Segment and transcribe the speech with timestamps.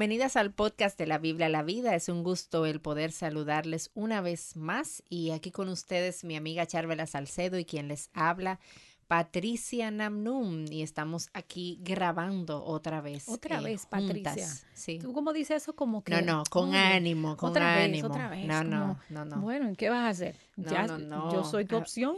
[0.00, 1.94] Bienvenidas al podcast de la Biblia a la Vida.
[1.94, 6.64] Es un gusto el poder saludarles una vez más y aquí con ustedes mi amiga
[6.64, 8.60] Charvela Salcedo y quien les habla.
[9.10, 13.28] Patricia Namnum y estamos aquí grabando otra vez.
[13.28, 14.30] Otra eh, vez, Patricia.
[14.30, 14.66] juntas.
[14.72, 15.00] Sí.
[15.00, 15.74] ¿Tú cómo dices eso?
[15.74, 16.12] Como que...
[16.12, 18.06] No, no, con ánimo, con otra vez, ánimo.
[18.06, 19.40] otra vez, No, no, no, no.
[19.40, 20.36] Bueno, ¿y qué vas a hacer?
[20.54, 21.32] No, ya, no, no.
[21.32, 22.14] Yo soy tu Ah, opción.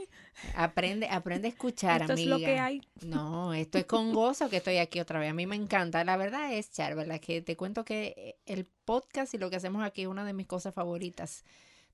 [0.55, 2.37] Aprende, aprende a escuchar, Esto es amiga.
[2.39, 2.83] lo que hay.
[3.07, 5.31] No, esto es con gozo que estoy aquí otra vez.
[5.31, 6.05] A mí me encanta.
[6.05, 7.21] La verdad es, Char, ¿verdad?
[7.21, 10.35] Que te cuento que eh, el podcast y lo que hacemos aquí es una de
[10.35, 11.43] mis cosas favoritas.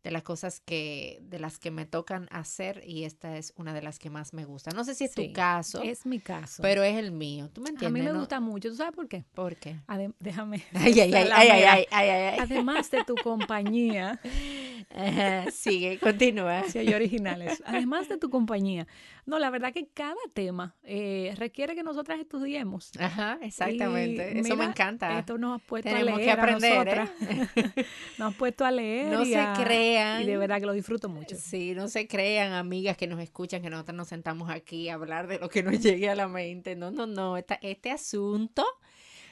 [0.05, 3.83] De las cosas que, de las que me tocan hacer y esta es una de
[3.83, 4.71] las que más me gusta.
[4.71, 6.63] No sé si es Sí, tu caso, Es mi caso.
[6.63, 7.51] pero es el mío.
[7.53, 8.01] ¿Tú me a entiendes?
[8.03, 8.21] mí me no?
[8.21, 8.69] gusta mucho.
[8.71, 9.25] ¿Tú sabes por qué?
[9.35, 9.77] ¿Por qué?
[9.89, 10.63] Adem- déjame.
[10.73, 12.39] Ay, ay, ay, ay, ay, ay, ay.
[12.41, 14.21] Además de tu compañía,
[14.91, 16.65] Ajá, Sigue, continúa.
[16.65, 18.87] si hay originales, además de tu compañía.
[19.27, 22.91] No, la verdad que cada tema eh, requiere que nosotras estudiemos.
[22.99, 24.33] Ajá, exactamente.
[24.35, 25.19] Y Eso me encanta.
[25.19, 27.07] Esto nos ha puesto Tenemos a que leer aprender, a ¿eh?
[27.21, 27.87] nosotras.
[28.19, 30.23] nos ha puesto a leer No y se a- crean.
[30.23, 31.37] Y de verdad que lo disfruto mucho.
[31.37, 35.27] Sí, no se crean, amigas que nos escuchan, que nosotros nos sentamos aquí a hablar
[35.27, 36.75] de lo que nos llegue a la mente.
[36.77, 37.37] No, no, no.
[37.37, 38.65] Esta- este asunto,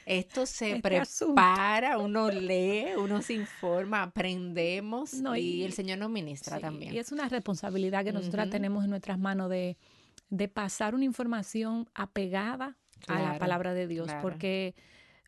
[0.07, 1.35] esto se Este asunto.
[1.35, 6.61] prepara, uno lee, uno se informa, aprendemos No, y, y- el Señor nos ministra Sí,
[6.61, 6.93] también.
[6.93, 8.51] Y es una responsabilidad que nosotras Ujú.
[8.51, 9.77] tenemos en nuestras manos de,
[10.29, 14.21] de pasar una información apegada a la palabra de Dios, claro.
[14.21, 14.73] porque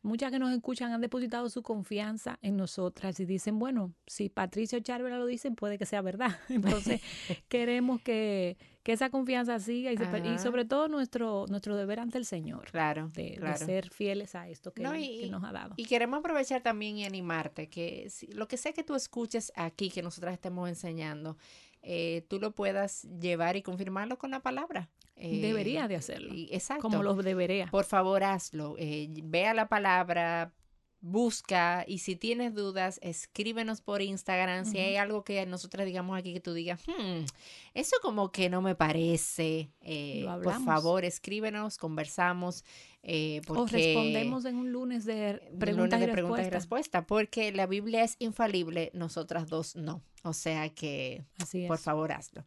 [0.04, 4.78] muchas que nos escuchan han depositado su confianza en nosotras y dicen, bueno, si Patricia
[4.78, 6.38] o Charvela lo dicen, puede que sea verdad.
[6.50, 7.02] Entonces,
[7.48, 10.38] queremos que, que esa confianza siga y, se- y Ajá.
[10.40, 12.66] sobre todo nuestro, nuestro deber ante el Señor.
[12.72, 15.74] Claro, De, ser fieles a esto que, No, Él- y- que nos ha dado.
[15.78, 19.90] Y queremos aprovechar también y animarte que si- lo que sea que tú escuches aquí,
[19.90, 21.38] que nosotras estemos enseñando,
[21.82, 24.90] eh, tú lo puedas llevar y confirmarlo con la palabra.
[25.22, 26.82] Eh, Debería de hacerlo, exacto.
[26.84, 27.68] Como lo debería.
[27.70, 28.76] Por favor, hazlo.
[28.78, 30.54] Eh, vea la palabra,
[31.02, 34.66] busca y si tienes dudas, escríbenos por Instagram.
[34.66, 37.26] Si hay algo que nosotros digamos aquí que tú digas, "Hmm,
[37.74, 42.64] eso como que no me parece, eh, por favor, escríbenos, conversamos.
[43.02, 47.06] Eh, O respondemos en un lunes de de preguntas, lunes de y, preguntas y respuestas,
[47.06, 50.04] porque la Biblia es infalible, nosotras dos no.
[50.24, 52.44] O sea que Así por favor, hazlo.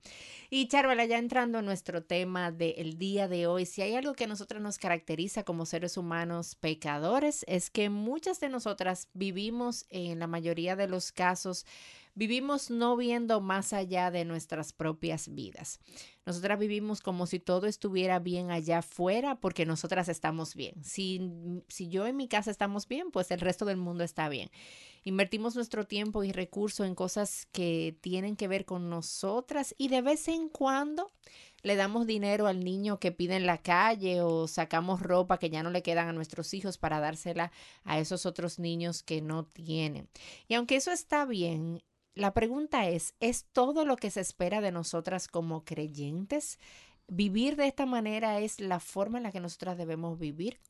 [0.51, 4.25] Y Charvela, ya entrando en nuestro tema del día de hoy, si hay algo que
[4.25, 10.19] a nosotros nos caracteriza como seres humanos pecadores, es que muchas de nosotras vivimos, en
[10.19, 11.65] la mayoría de los casos,
[12.15, 15.81] vivimos no viendo más allá de nuestras propias vidas.
[16.25, 20.83] Nosotras vivimos como si todo estuviera bien allá afuera porque nosotras estamos bien.
[20.85, 21.21] Si,
[21.69, 24.51] si yo en mi casa estamos bien, pues el resto del mundo está bien.
[25.05, 30.01] Invertimos nuestro tiempo y recursos en cosas que tienen que ver con nosotras y de
[30.01, 31.11] vez en cuando
[31.63, 35.63] le damos dinero al niño que pide en la calle o sacamos ropa que ya
[35.63, 37.53] no le quedan a nuestros hijos para dársela
[37.85, 40.09] a esos otros niños que no tienen.
[40.49, 41.83] Y aunque eso está bien,
[42.15, 46.59] la pregunta es, ¿es todo lo que se espera de nosotras como creyentes?
[47.07, 50.61] ¿Vivir de esta manera es la forma en la que nosotras debemos vivir?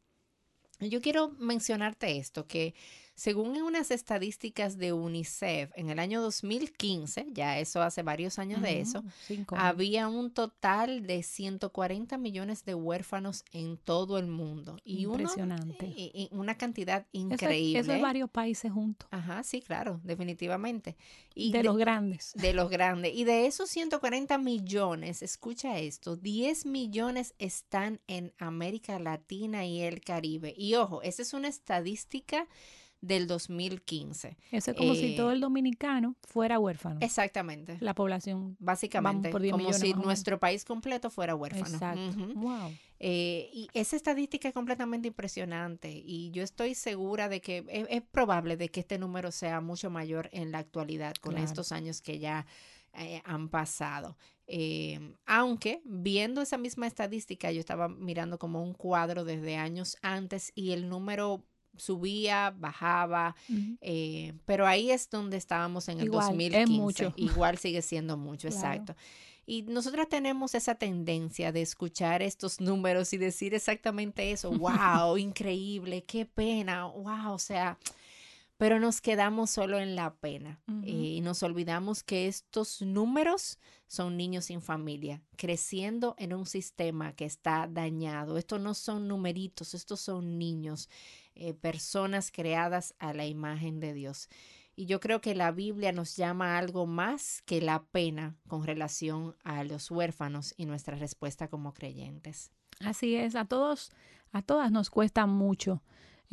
[0.78, 2.75] Yo quiero mencionarte esto, que
[3.14, 8.80] según unas estadísticas de UNICEF, en el año 2015, ya eso hace varios años de
[8.80, 14.76] eso, cinco había un total de 140 millones de huérfanos en todo el mundo.
[14.84, 15.86] Y uno, Impresionante.
[15.96, 17.78] y- y una cantidad increíble.
[17.80, 19.08] Eso es varios países juntos.
[19.10, 20.96] Ajá, sí, claro, definitivamente.
[21.34, 22.32] Y de, los grandes.
[22.34, 23.14] de los grandes.
[23.14, 30.00] Y de esos 140 millones, escucha esto, 10 millones están en América Latina y el
[30.00, 30.54] Caribe.
[30.56, 32.46] Y ojo, esa es una estadística
[33.02, 34.38] del 2015.
[34.52, 37.00] Eso es como eh, si todo el dominicano fuera huérfano.
[37.02, 37.76] Exactamente.
[37.80, 38.56] La población.
[38.60, 41.66] Básicamente, por 10 como millones si nuestro país completo fuera huérfano.
[41.74, 42.16] Exacto.
[42.36, 42.70] Wow.
[43.00, 48.02] Eh, y esa estadística es completamente impresionante y yo estoy segura de que es, es
[48.02, 51.44] probable de que este número sea mucho mayor en la actualidad con Claro.
[51.44, 52.46] estos años que ya
[52.94, 54.16] eh, han pasado.
[54.46, 60.52] Eh, aunque viendo esa misma estadística, yo estaba mirando como un cuadro desde años antes
[60.54, 61.43] y el número
[61.76, 63.34] subía, bajaba,
[63.80, 66.72] eh, pero ahí es donde estábamos en el Igual, es 2015.
[66.80, 67.14] mucho.
[67.16, 68.56] Igual sigue siendo mucho, Claro.
[68.66, 68.96] exacto.
[69.44, 74.50] Y nosotras tenemos esa tendencia de escuchar estos números y decir exactamente eso.
[75.06, 75.16] ¡Wow!
[75.19, 77.76] increíble, qué pena, wow, o sea,
[78.56, 83.58] pero nos quedamos solo en la pena eh, y nos olvidamos que estos números
[83.88, 88.38] son niños sin familia, creciendo en un sistema que está dañado.
[88.38, 90.88] Estos no son numeritos, estos son niños,
[91.34, 94.29] eh, personas creadas a la imagen de Dios.
[94.75, 98.64] Y yo creo que la Biblia nos llama a algo más que la pena con
[98.64, 102.50] relación a los huérfanos y nuestra respuesta como creyentes.
[102.81, 103.93] Así es, a todos,
[104.32, 105.82] a todas nos cuesta mucho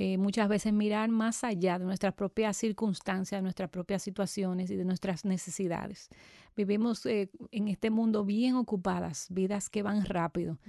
[0.02, 4.78] eh, muchas veces mirar más allá de nuestras propias circunstancias, de nuestras propias situaciones y
[4.78, 6.08] de nuestras necesidades.
[6.60, 10.60] Vivimos eh, en este mundo bien ocupadas, vidas que van rápido.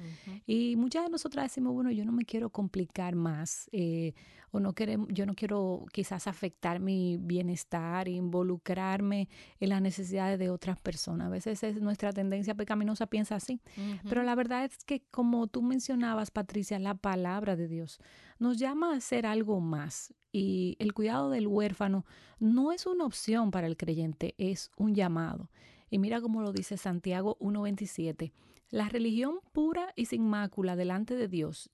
[0.46, 4.14] Y muchas de nosotras decimos, bueno, yo no me quiero complicar más eh,
[4.52, 9.28] o no queremos, yo no quiero quizás afectar mi bienestar, involucrarme
[9.58, 11.26] en las necesidades de otras personas.
[11.26, 13.60] A veces es nuestra tendencia pecaminosa piensa así.
[14.08, 17.98] Pero la verdad es que como tú mencionabas, Patricia, la palabra de Dios
[18.38, 20.14] nos llama a hacer algo más.
[20.30, 22.06] Y el cuidado del huérfano
[22.38, 25.50] no es una opción para el creyente, es un llamado.
[25.90, 28.32] Y mira cómo lo dice Santiago 1.27.
[28.70, 31.70] La religión pura y sin mácula delante de Dios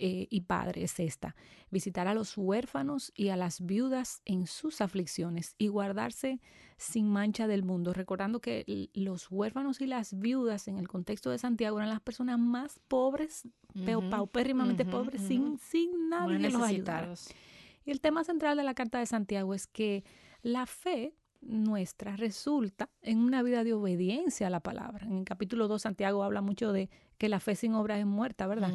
[0.00, 1.34] eh, y Padre es esta,
[1.70, 6.40] visitar a los huérfanos y a las viudas en sus aflicciones y guardarse
[6.76, 11.38] sin mancha del mundo, recordando que los huérfanos y las viudas en el contexto de
[11.38, 13.48] Santiago eran las personas más pobres,
[14.08, 17.12] paupérrimamente pobres, sin, sin nadie que los ayudara.
[17.84, 20.04] Y el tema central de la carta de Santiago es que
[20.42, 25.06] la fe nuestra resulta en una vida de obediencia a la palabra.
[25.06, 28.46] En el capítulo 2 Santiago habla mucho de que la fe sin obra es muerta,
[28.46, 28.72] ¿verdad?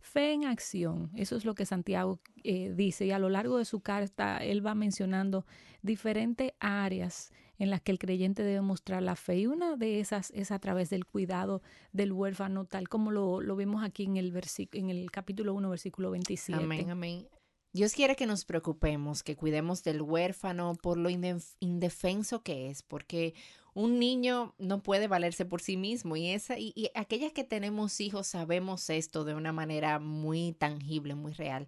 [0.00, 3.64] Fe en acción, eso es lo que Santiago eh, dice y a lo largo de
[3.64, 5.46] su carta él va mencionando
[5.82, 10.30] diferentes áreas en las que el creyente debe mostrar la fe y una de esas
[10.32, 11.62] es a través del cuidado
[11.92, 14.32] del huérfano, tal como lo, lo vimos aquí en el,
[14.72, 16.62] en el capítulo 1, versículo 27.
[16.62, 17.26] Amén, amén.
[17.72, 23.34] Dios quiere que nos preocupemos, que cuidemos del huérfano por lo indefenso que es, porque
[23.72, 28.26] un niño no puede valerse por sí mismo y esa y, aquellas que tenemos hijos
[28.26, 31.66] sabemos esto de una manera muy tangible, muy real.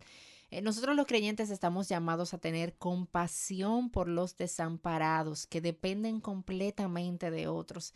[0.50, 7.30] Eh, nosotros los creyentes estamos llamados a tener compasión por los desamparados que dependen completamente
[7.30, 7.94] de otros.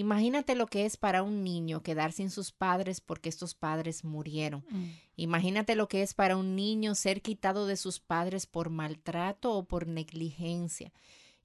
[0.00, 4.64] Imagínate lo que es para un niño quedar sin sus padres porque estos padres murieron.
[4.70, 4.84] Mm.
[5.16, 9.64] Imagínate lo que es para un niño ser quitado de sus padres por maltrato o
[9.64, 10.90] por negligencia.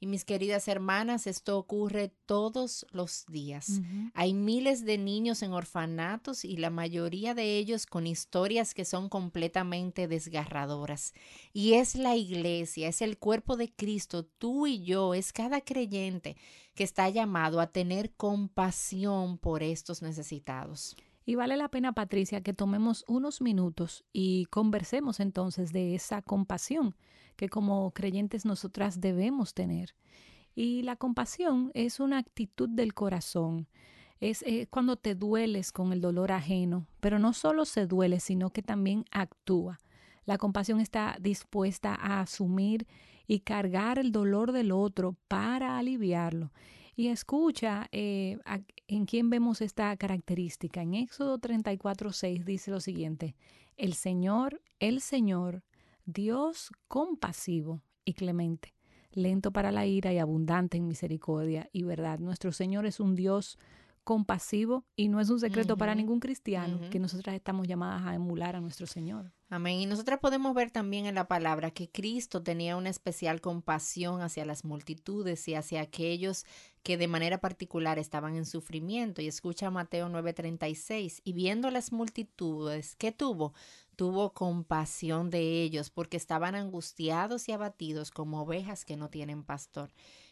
[0.05, 3.81] Y mis queridas hermanas, esto ocurre todos los días.
[4.13, 9.09] Hay miles de niños en orfanatos y la mayoría de ellos con historias que son
[9.09, 11.15] completamente desgarradoras.
[11.53, 16.37] Y es la iglesia, es el cuerpo de Cristo, tú y yo, es cada creyente
[16.75, 20.95] que está llamado a tener compasión por estos necesitados.
[21.25, 26.95] Y vale la pena, Patricia, que tomemos unos minutos y conversemos entonces de esa compasión
[27.35, 29.95] que como creyentes nosotras debemos tener.
[30.55, 33.67] Y la compasión es una actitud del corazón.
[34.21, 38.49] Es eh, cuando te dueles con el dolor ajeno, pero no solo se duele, sino
[38.49, 39.79] que también actúa.
[40.25, 42.87] La compasión está dispuesta a asumir
[43.27, 46.51] y cargar el dolor del otro para aliviarlo.
[46.95, 48.37] Y escucha eh,
[48.87, 50.81] en quién vemos esta característica.
[50.81, 53.35] En Éxodo 34, 6 dice lo siguiente,
[53.75, 55.63] el Señor, el Señor,
[56.05, 58.73] Dios compasivo y clemente,
[59.11, 62.19] lento para la ira y abundante en misericordia y verdad.
[62.19, 63.57] Nuestro Señor es un Dios
[64.05, 68.55] compasivo y no es un secreto para ningún cristiano que nosotras estamos llamadas a emular
[68.55, 69.31] a nuestro Señor.
[69.49, 69.79] Amén.
[69.79, 74.45] Y nosotras podemos ver también en la palabra que Cristo tenía una especial compasión hacia
[74.45, 76.45] las multitudes y hacia aquellos
[76.83, 79.21] que de manera particular estaban en sufrimiento.
[79.21, 83.53] Y escucha Mateo 9:36, y viendo las multitudes, ¿qué tuvo?
[83.95, 89.91] Tuvo compasión de ellos porque estaban angustiados y abatidos como ovejas que no tienen pastor.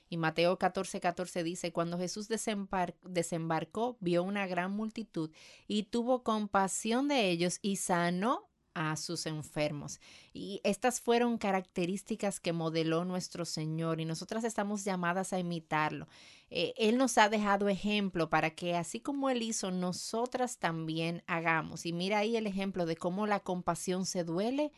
[0.10, 5.32] Y Mateo 14, 14 dice, cuando Jesús desembarcó, vio una gran multitud
[5.67, 10.00] y tuvo compasión de ellos y sanó a sus enfermos.
[10.34, 16.08] Y estas fueron características que modeló nuestro Señor y nosotras estamos llamadas a imitarlo.
[16.50, 21.86] Eh, él nos ha dejado ejemplo para que así como Él hizo, nosotras también hagamos.
[21.86, 24.72] Y mira ahí el ejemplo de cómo la compasión se duele,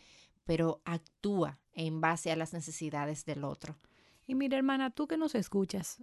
[0.46, 3.75] pero actúa en base a las necesidades del otro.
[4.28, 6.02] Y mira, hermana, tú que nos escuchas,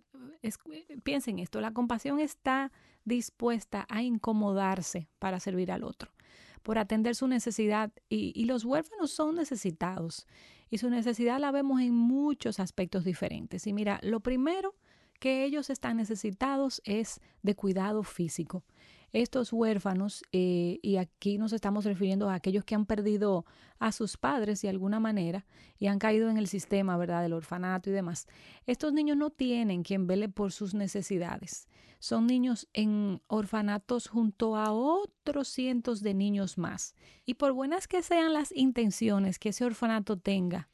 [1.03, 2.71] piensa en esto, la compasión está
[3.05, 6.13] dispuesta a incomodarse para servir al otro,
[6.63, 7.93] por atender su necesidad.
[8.09, 10.27] Y, y los huérfanos son necesitados
[10.71, 13.67] y su necesidad la vemos en muchos aspectos diferentes.
[13.67, 14.75] Y mira, lo primero
[15.21, 18.65] que ellos están necesitados es de cuidado físico
[19.13, 23.45] estos huérfanos, eh, y aquí nos estamos refiriendo a aquellos que han perdido
[23.79, 25.45] a sus padres de alguna manera
[25.79, 28.27] y han caído en el sistema, ¿verdad?, del orfanato y demás.
[28.67, 31.69] Estos niños no tienen quien vele por sus necesidades.
[31.99, 36.95] Son niños en orfanatos junto a otros cientos de niños más.
[37.27, 40.71] Y por buenas que sean las intenciones que ese orfanato tenga,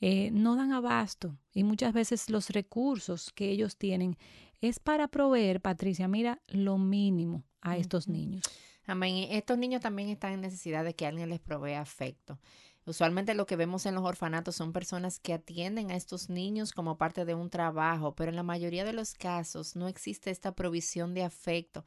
[0.00, 4.16] eh, no dan abasto y muchas veces los recursos que ellos tienen
[4.60, 8.44] es para proveer, Patricia, mira, lo mínimo a estos niños.
[8.86, 9.28] Amén.
[9.30, 12.38] Estos niños también están en necesidad de que alguien les provea afecto.
[12.86, 16.96] Usualmente lo que vemos en los orfanatos son personas que atienden a estos niños como
[16.96, 21.12] parte de un trabajo, pero en la mayoría de los casos no existe esta provisión
[21.12, 21.84] de afecto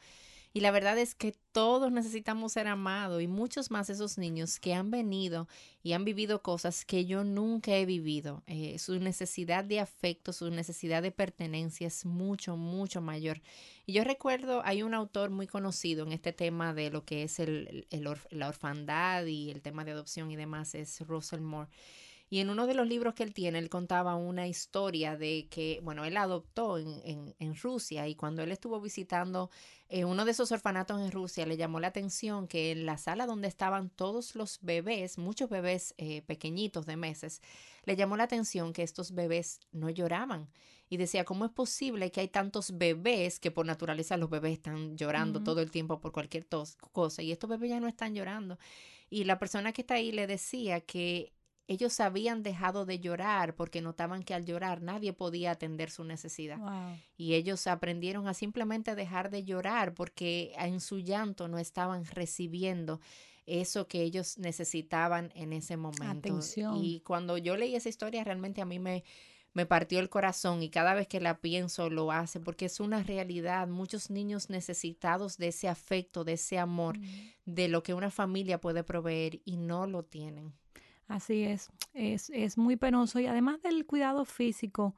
[0.53, 4.73] y la verdad es que todos necesitamos ser amados y muchos más esos niños que
[4.73, 5.47] han venido
[5.81, 8.43] y han vivido cosas que yo nunca he vivido.
[8.47, 13.41] Eh, su necesidad de afecto, su necesidad de pertenencia es mucho, mucho mayor.
[13.85, 17.39] Y yo recuerdo, hay un autor muy conocido en este tema de lo que es
[17.39, 17.87] el,
[18.29, 21.69] la orfandad y el tema de adopción y demás, es Russell Moore.
[22.31, 25.81] Y en uno de los libros que él tiene, él contaba una historia de que,
[25.83, 29.51] bueno, él adoptó en, en, Rusia y cuando él estuvo visitando
[29.89, 33.25] eh, uno de esos orfanatos en Rusia, le llamó la atención que en la sala
[33.25, 37.41] donde estaban todos los bebés, muchos bebés eh, pequeñitos de meses,
[37.83, 40.47] le llamó la atención que estos bebés no lloraban.
[40.87, 44.95] Y decía, ¿cómo es posible que hay tantos bebés que por naturaleza los bebés están
[44.95, 46.47] llorando todo el tiempo por cualquier
[46.93, 48.57] cosa y estos bebés ya no están llorando?
[49.09, 51.33] Y la persona que está ahí le decía que
[51.71, 56.59] ellos habían dejado de llorar porque notaban que al llorar nadie podía atender su necesidad.
[57.15, 62.99] Y ellos aprendieron a simplemente dejar de llorar porque en su llanto no estaban recibiendo
[63.45, 66.39] eso que ellos necesitaban en ese momento.
[66.75, 69.05] Y cuando yo leí esa historia realmente a mí me,
[69.53, 73.01] me partió el corazón y cada vez que la pienso lo hace porque es una
[73.01, 73.69] realidad.
[73.69, 76.99] Muchos niños necesitados de ese afecto, de ese amor,
[77.45, 80.53] de lo que una familia puede proveer y no lo tienen.
[81.11, 84.95] Así es, es, es muy penoso y además del cuidado físico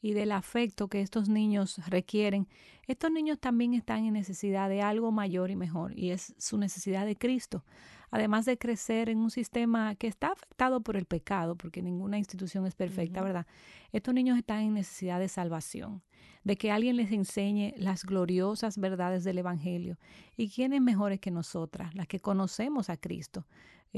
[0.00, 2.46] y del afecto que estos niños requieren,
[2.86, 7.04] estos niños también están en necesidad de algo mayor y mejor y es su necesidad
[7.04, 7.64] de Cristo.
[8.12, 12.64] Además de crecer en un sistema que está afectado por el pecado, porque ninguna institución
[12.64, 13.48] es perfecta, ¿verdad?
[13.90, 16.04] Estos niños están en necesidad de salvación,
[16.44, 19.98] de que alguien les enseñe las gloriosas verdades del Evangelio.
[20.36, 23.44] ¿Y quién es mejores que nosotras, las que conocemos a Cristo?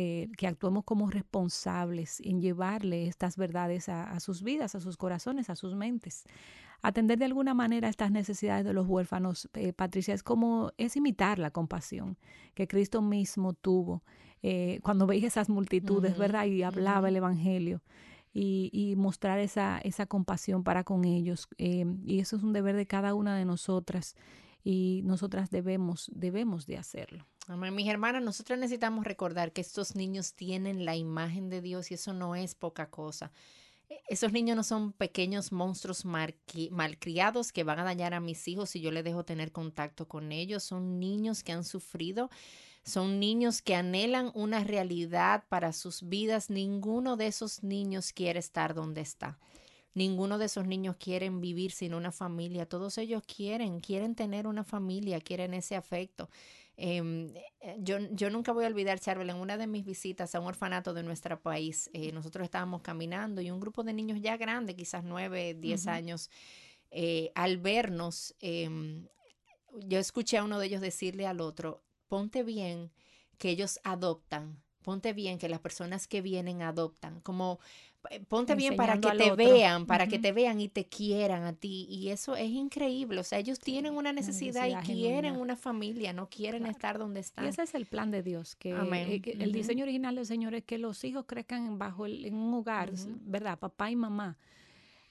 [0.01, 5.51] Eh, que actuemos como responsables en llevarle estas verdades a, sus vidas, a sus corazones,
[5.51, 6.23] a sus mentes.
[6.83, 11.41] Atender de alguna manera estas necesidades de los huérfanos, eh, Patricia, es como, es imitar
[11.41, 12.17] la compasión
[12.55, 14.05] que Cristo mismo tuvo
[14.45, 16.47] eh, cuando veía esas multitudes, ¿verdad?
[16.47, 17.83] Y hablaba el Evangelio.
[18.33, 21.49] Y, mostrar esa, esa compasión para con ellos.
[21.57, 24.15] y eso es un deber de cada una de nosotras
[24.63, 27.27] y nosotras debemos, debemos de hacerlo.
[27.49, 32.13] Mis hermanas, nosotros necesitamos recordar que estos niños tienen la imagen de Dios y eso
[32.13, 33.33] no es poca cosa.
[33.89, 38.69] E, esos niños no son pequeños monstruos malcriados que van a dañar a mis hijos
[38.71, 40.63] si yo les dejo tener contacto con ellos.
[40.63, 42.29] Son niños que han sufrido,
[42.85, 46.51] son niños que anhelan una realidad para sus vidas.
[46.51, 49.39] Ninguno de esos niños quiere estar donde está.
[49.95, 52.69] Ninguno de esos niños quieren vivir sin una familia.
[52.69, 56.29] Todos ellos quieren, quieren tener una familia, quieren ese afecto.
[56.81, 60.41] Em, eh, yo, yo, nunca voy a olvidar, Charbel, en una de mis visitas a
[60.41, 64.37] un orfanato de nuestro país, eh, nosotros estábamos caminando y un grupo de niños ya
[64.37, 66.31] grandes, quizás nueve, diez años,
[66.93, 69.09] eh, al vernos, em,
[69.89, 72.93] yo escuché a uno de ellos decirle al otro, ponte bien
[73.39, 77.59] que ellos adoptan, ponte bien que las personas que vienen adoptan, como
[78.29, 81.87] ponte bien para que te vean, para que te vean y te quieran a ti.
[81.89, 83.21] Y eso es increíble.
[83.21, 87.45] O sea, ellos tienen una necesidad, y quieren una familia, no quieren estar donde están.
[87.45, 90.65] Y ese es el plan de Dios, que, eh, el diseño original del Señor es
[90.65, 92.93] que los hijos crezcan bajo el, en un hogar,
[93.27, 93.59] ¿verdad?
[93.59, 94.37] Papá y mamá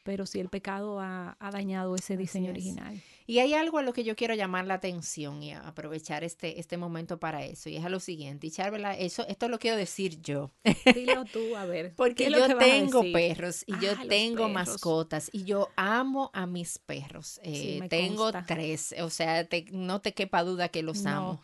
[0.07, 3.03] pero si el pecado ha, dañado ese diseño original.
[3.25, 6.77] Y hay algo a lo que yo quiero llamar la atención y aprovechar este, este
[6.77, 8.53] momento para eso, y es a lo siguiente, y
[8.99, 10.53] eso, esto lo quiero decir yo.
[10.95, 11.93] Dilo tú, a ver.
[11.97, 17.41] Porque yo tengo perros y yo ah, tengo mascotas y yo amo a mis perros.
[17.43, 21.41] Eh, tengo tres, o sea, no te quepa duda que los amo.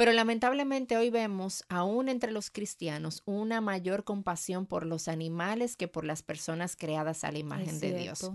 [0.00, 5.88] Pero lamentablemente hoy vemos, aún entre los cristianos, una mayor compasión por los animales que
[5.88, 8.30] por las personas creadas a la imagen de Dios.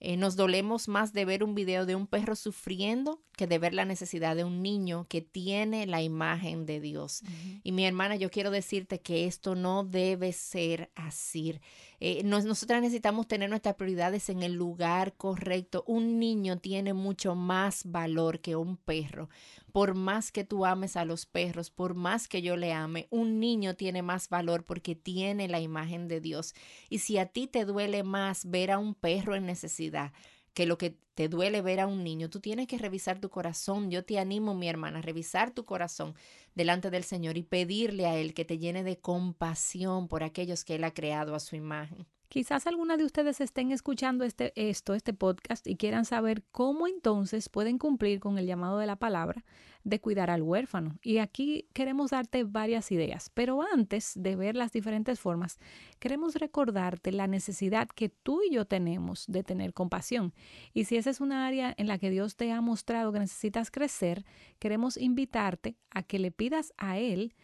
[0.00, 3.74] Eh, nos dolemos más de ver un video de un perro sufriendo que de ver
[3.74, 7.22] la necesidad de un niño que tiene la imagen de Dios.
[7.64, 11.58] Y mi hermana, yo quiero decirte que esto no debe ser así.
[11.98, 15.82] Eh, nosotras necesitamos tener nuestras prioridades en el lugar correcto.
[15.88, 19.28] Un niño tiene mucho más valor que un perro.
[19.72, 23.40] Por más que tú ames a los perros, por más que yo le ame, un
[23.40, 26.54] niño tiene más valor porque tiene la imagen de Dios.
[26.88, 30.12] Y si a ti te duele más ver a un perro en necesidad,
[30.54, 33.90] que lo que te duele ver a un niño, tú tienes que revisar tu corazón.
[33.90, 36.14] Yo te animo, mi hermana, a revisar tu corazón
[36.54, 40.76] delante del Señor y pedirle a Él que te llene de compasión por aquellos que
[40.76, 42.06] Él ha creado a su imagen.
[42.32, 47.50] Quizás alguna de ustedes estén escuchando este, esto, este podcast, y quieran saber cómo entonces
[47.50, 49.44] pueden cumplir con el llamado de la palabra
[49.84, 50.98] de cuidar al huérfano.
[51.02, 55.58] Y aquí queremos darte varias ideas, pero antes de ver las diferentes formas,
[55.98, 60.32] queremos recordarte la necesidad que tú y yo tenemos de tener compasión.
[60.72, 63.70] Y si esa es una área en la que Dios te ha mostrado que necesitas
[63.70, 64.24] crecer,
[64.58, 67.34] queremos invitarte a que le pidas a Él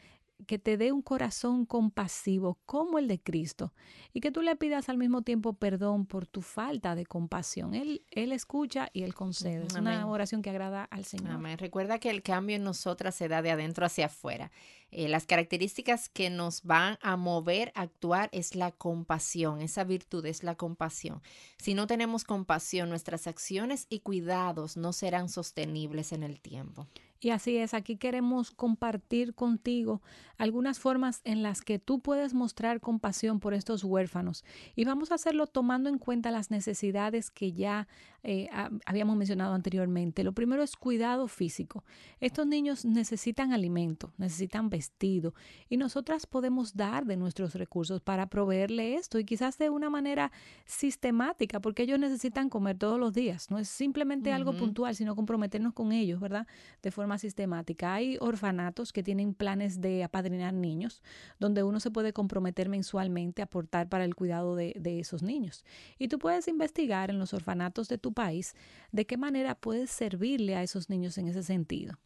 [0.47, 3.73] que te dé un corazón compasivo como el de Cristo
[4.13, 7.75] y que tú le pidas al mismo tiempo perdón por tu falta de compasión.
[7.75, 9.67] Él, él escucha y Él concede.
[9.67, 11.33] Es una oración que agrada al Señor.
[11.33, 11.59] Amén.
[11.59, 14.51] Recuerda que el cambio en nosotras se da de adentro hacia afuera.
[14.91, 20.25] Eh, las características que nos van a mover a actuar es la compasión, esa virtud
[20.25, 21.21] es la compasión.
[21.59, 26.87] Si no tenemos compasión, nuestras acciones y cuidados no serán sostenibles en el tiempo.
[27.21, 30.01] Y así es, aquí queremos compartir contigo
[30.37, 34.45] algunas formas en las que tú puedes mostrar compasión por estos huérfanos.
[34.77, 37.89] Y vamos a hacerlo tomando en cuenta las necesidades que ya
[38.23, 38.49] eh,
[38.87, 40.23] habíamos mencionado anteriormente.
[40.23, 41.85] Lo primero es cuidado físico.
[42.21, 45.35] Estos niños necesitan alimento, necesitan vestido
[45.69, 50.31] y nosotras podemos dar de nuestros recursos para proveerle esto y quizás de una manera
[50.67, 53.51] sistemática, porque ellos necesitan comer todos los días.
[53.51, 56.47] No es simplemente algo puntual, sino comprometernos con ellos, ¿verdad?
[56.83, 57.95] De forma sistemática.
[57.95, 61.03] Hay orfanatos que tienen planes de apadrinar niños,
[61.39, 65.65] donde uno se puede comprometer mensualmente a aportar para el cuidado de, de esos niños.
[65.99, 68.55] Y tú puedes investigar en los orfanatos de tu país
[68.93, 71.99] de qué manera puedes servirle a esos niños en ese sentido.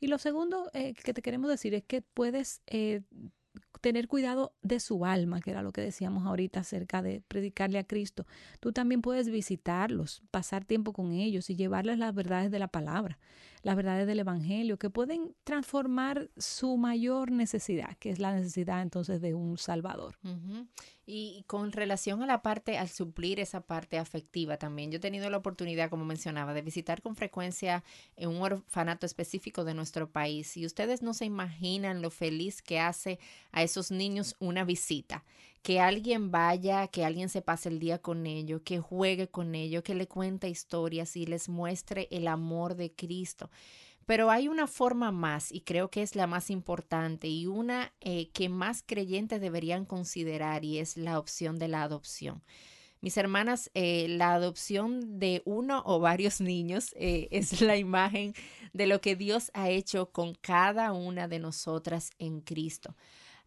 [0.00, 3.02] Y lo segundo eh, que te queremos decir es que puedes eh,
[3.80, 7.84] tener cuidado de su alma, que era lo que decíamos ahorita acerca de predicarle a
[7.84, 8.26] Cristo.
[8.60, 13.18] Tú también puedes visitarlos, pasar tiempo con ellos y llevarles las verdades de la palabra
[13.66, 19.20] las verdades del Evangelio, que pueden transformar su mayor necesidad, que es la necesidad entonces
[19.20, 20.16] de un Salvador.
[21.08, 25.30] Y con relación a la parte, al suplir esa parte afectiva también, yo he tenido
[25.30, 27.84] la oportunidad, como mencionaba, de visitar con frecuencia
[28.16, 32.80] en un orfanato específico de nuestro país y ustedes no se imaginan lo feliz que
[32.80, 33.20] hace
[33.52, 35.22] a esos niños una visita
[35.62, 39.82] que alguien vaya, que alguien se pase el día con ellos, que juegue con ellos,
[39.82, 43.50] que le cuente historias y les muestre el amor de Cristo.
[44.06, 48.30] Pero hay una forma más, y creo que es la más importante, y una eh,
[48.30, 52.42] que más creyentes deberían considerar, y es la opción de la adopción.
[53.00, 58.34] Mis hermanas, eh, la adopción de uno o varios niños eh, es la imagen
[58.72, 62.94] de lo que Dios ha hecho con cada una de nosotras en Cristo.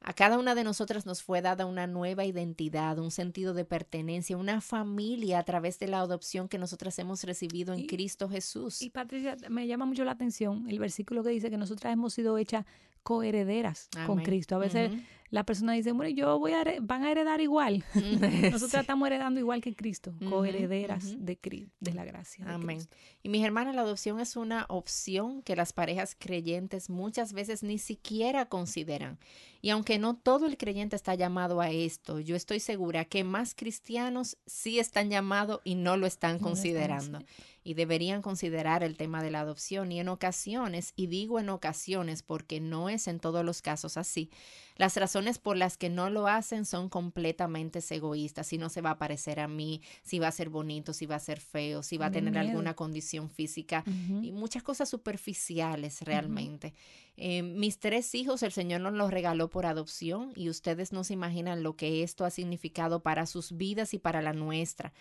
[0.01, 4.37] A cada una de nosotras nos fue dada una nueva identidad, un sentido de pertenencia,
[4.37, 8.81] una familia a través de la adopción que nosotras hemos recibido en Cristo Jesús.
[8.81, 12.37] Y Patricia, me llama mucho la atención el versículo que dice que nosotras hemos sido
[12.37, 12.65] hechas
[13.03, 14.55] coherederas con Cristo.
[14.55, 14.91] A veces
[15.31, 17.83] la persona dice, bueno, yo voy a, van a heredar igual.
[17.93, 22.45] Nosotros estamos heredando igual que Cristo, coherederas de, de la gracia.
[22.47, 22.79] Amén.
[23.21, 27.77] Y mis hermanas, la adopción es una opción que las parejas creyentes muchas veces ni
[27.77, 29.19] siquiera consideran.
[29.61, 33.53] Y aunque no todo el creyente está llamado a esto, yo estoy segura que más
[33.53, 37.19] cristianos sí están llamados y no lo están considerando
[37.63, 42.23] y deberían considerar el tema de la adopción y en ocasiones, y digo en ocasiones
[42.23, 44.31] porque no es en todos los casos así,
[44.75, 48.91] las razones por las que no lo hacen son completamente egoístas, si no se va
[48.91, 51.97] a parecer a mí, si va a ser bonito, si va a ser feo, si
[51.97, 53.83] va a tener alguna condición física
[54.21, 56.73] y muchas cosas superficiales realmente.
[57.17, 61.13] Eh, mis tres hijos el Señor nos los regaló por adopción y ustedes no se
[61.13, 64.93] imaginan lo que esto ha significado para sus vidas y para la nuestra.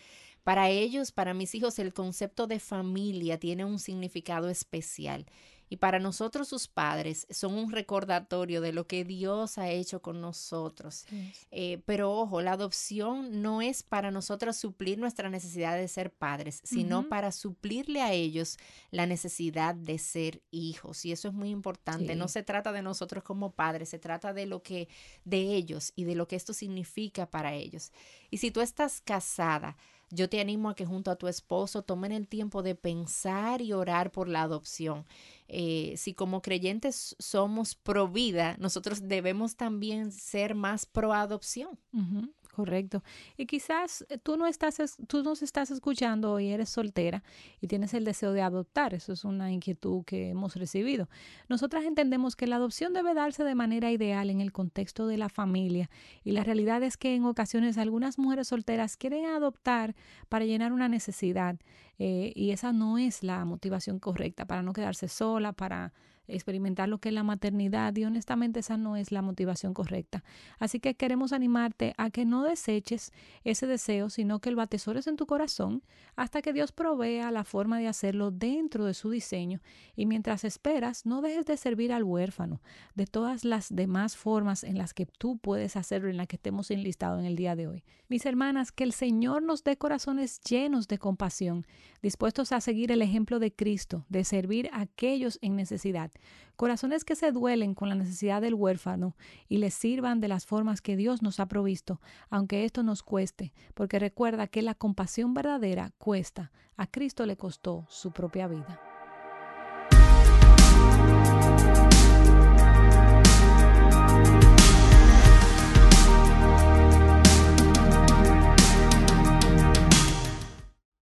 [0.42, 5.26] Para ellos, para mis hijos, el concepto de familia tiene un significado especial.
[5.68, 10.20] Y para nosotros sus padres son un recordatorio de lo que Dios ha hecho con
[10.20, 11.04] nosotros.
[11.50, 16.60] Eh, pero ojo, la adopción no es para nosotros suplir nuestra necesidad de ser padres,
[16.64, 18.58] sino para suplirle a ellos
[18.90, 21.04] la necesidad de ser hijos.
[21.04, 22.16] Y eso es muy importante.
[22.16, 24.88] No se trata de nosotros como padres, se trata de lo que,
[25.24, 27.92] de ellos y de lo que esto significa para ellos.
[28.30, 29.76] Y si tú estás casada,
[30.10, 33.72] yo te animo a que junto a tu esposo tomen el tiempo de pensar y
[33.72, 35.06] orar por la adopción.
[35.48, 41.78] Eh, si como creyentes somos pro vida, nosotros debemos también ser más pro adopción.
[42.58, 43.04] Correcto.
[43.36, 47.22] Y quizás eh, tú no estás, tú nos estás escuchando y eres soltera
[47.60, 48.94] y tienes el deseo de adoptar.
[48.94, 51.08] Eso es una inquietud que hemos recibido.
[51.48, 55.28] Nosotras entendemos que la adopción debe darse de manera ideal en el contexto de la
[55.28, 55.88] familia.
[56.24, 59.94] Y la realidad es que en ocasiones algunas mujeres solteras quieren adoptar
[60.28, 61.60] para llenar una necesidad.
[62.00, 65.92] Eh, y esa no es la motivación correcta para no quedarse sola, para
[66.28, 70.22] experimentar lo que es la maternidad y honestamente esa no es la motivación correcta.
[70.58, 73.12] Así que queremos animarte a que no deseches
[73.44, 75.82] ese deseo, sino que lo atesores en tu corazón
[76.16, 79.60] hasta que Dios provea la forma de hacerlo dentro de su diseño
[79.96, 82.60] y mientras esperas no dejes de servir al huérfano
[82.94, 86.70] de todas las demás formas en las que tú puedes hacerlo en las que estemos
[86.70, 87.84] enlistados en el día de hoy.
[88.08, 91.66] Mis hermanas, que el Señor nos dé corazones llenos de compasión,
[92.02, 96.10] dispuestos a seguir el ejemplo de Cristo, de servir a aquellos en necesidad
[96.56, 99.16] corazones que se duelen con la necesidad del huérfano
[99.48, 102.00] y les sirvan de las formas que Dios nos ha provisto,
[102.30, 106.50] aunque esto nos cueste, porque recuerda que la compasión verdadera cuesta.
[106.76, 108.87] A Cristo le costó su propia vida.